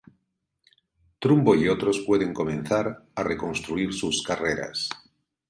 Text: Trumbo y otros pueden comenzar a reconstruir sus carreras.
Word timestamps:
Trumbo 1.19 1.53
y 1.55 1.69
otros 1.69 1.99
pueden 2.07 2.33
comenzar 2.33 3.05
a 3.13 3.21
reconstruir 3.21 3.93
sus 3.93 4.23
carreras. 4.23 4.89